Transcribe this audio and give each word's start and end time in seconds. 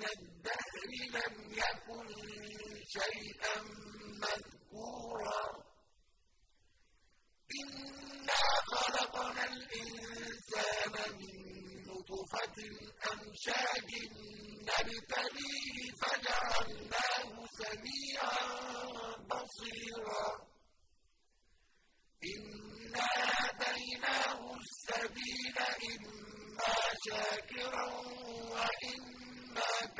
من 0.00 0.06
الدهر 0.06 0.90
لم 1.14 1.52
يكن 1.52 2.08
شيئا 2.96 3.56
مذكورا. 4.22 5.42
إنا 7.60 8.42
خلقنا 8.72 9.44
الإنسان 9.44 10.94
من 11.18 11.36
نطفة 11.88 12.56
أمشاج 13.12 13.90
نبتليه 14.68 15.76
فجعلناه 16.00 17.46
سميعا 17.60 18.38
بصيرا. 19.30 20.26
إنا 22.24 23.08
هديناه 23.40 24.40
السبيل 24.60 25.58
إما 25.90 26.74
شاكرا 27.06 27.86
وإما 28.50 28.79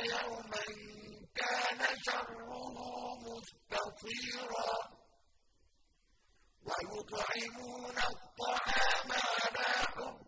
يوما 0.00 0.64
كان 1.34 1.80
شره 2.06 2.50
مستطيرا 3.24 4.72
ويطعمون 6.66 7.96
الطعام 7.98 9.08
على 9.12 9.66
حبه 9.94 10.27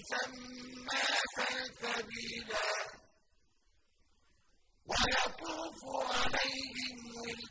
تسمى 0.00 1.00
سلسبيلا 1.36 2.66
ويطوف 4.90 5.80
عليهم 6.10 6.98
ولدان 7.16 7.49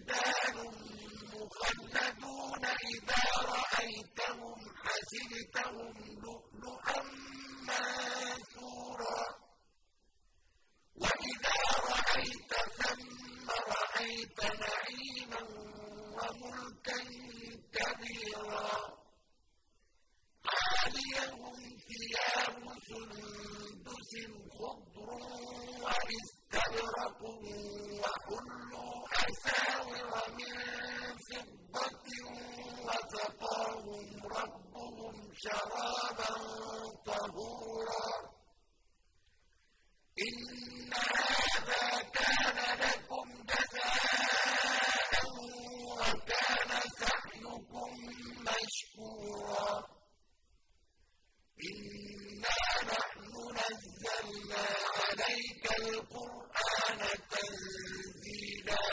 الْقُرْآنَ 56.00 57.01
تَنزِيلًا. 57.34 58.84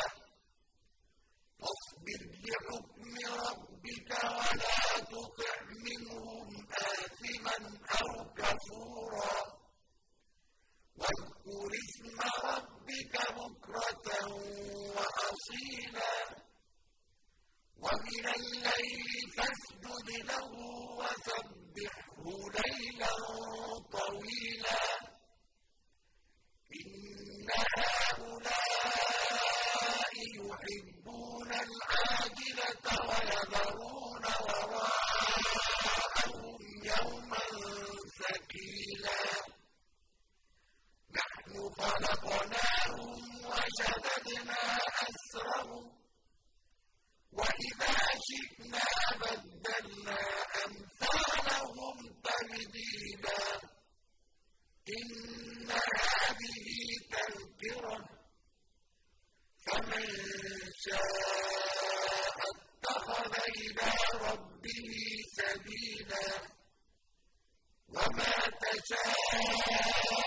فاصبر 1.60 2.20
لحكم 2.46 3.14
ربك 3.46 4.10
ولا 4.24 4.78
تطع 5.12 5.54
منهم 5.86 6.48
آثما 6.92 7.56
أو 8.00 8.10
يحبون 30.76 31.50
العاجلة 31.52 32.86
ويذرون 33.08 34.24
وراءهم 34.46 35.80
يوما 36.84 37.46
ثقيلا. 38.18 39.22
نحن 41.18 41.52
خلقناهم 41.78 43.20
وشددنا 43.46 44.62
أسرهم 45.08 45.84
وإذا 47.32 47.96
شئنا 48.28 48.88
بدلنا 49.20 50.20
أمثالهم 50.64 51.96
تبديلا. 52.24 53.42
إن 54.96 55.70
هذه 55.70 56.68
تذكرة 57.10 57.96
فمن 59.66 60.06
شاء 60.86 62.38
اتخذ 62.50 63.34
إلى 63.56 63.90
ربه 64.26 64.90
سبيلا 65.38 66.28
وما 67.88 68.34
تشاءون 68.62 70.25